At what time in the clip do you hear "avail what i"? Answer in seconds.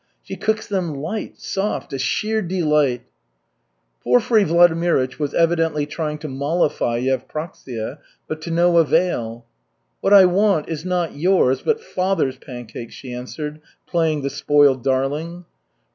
8.79-10.25